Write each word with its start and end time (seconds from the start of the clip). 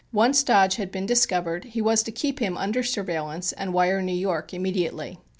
Once 0.11 0.41
Dodge 0.41 0.77
had 0.77 0.89
been 0.91 1.05
discovered 1.05 1.63
he 1.63 1.79
was 1.79 2.01
to 2.01 2.11
keep 2.11 2.39
him 2.39 2.57
under 2.57 2.81
surveillance 2.81 3.51
and 3.51 3.71
wire 3.71 4.01
New 4.01 4.11
York 4.15 4.51
immediately. 4.51 5.19